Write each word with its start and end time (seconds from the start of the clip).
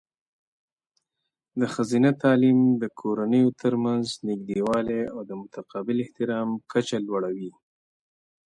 د 1.59 1.61
ښځینه 1.73 2.09
تعلیم 2.23 2.59
د 2.81 2.83
کورنیو 2.99 3.49
ترمنځ 3.61 4.05
نږدېوالی 4.29 5.01
او 5.13 5.19
د 5.29 5.31
متقابل 5.41 5.97
احترام 6.01 6.49
کچه 6.71 6.97
لوړوي. 7.07 7.51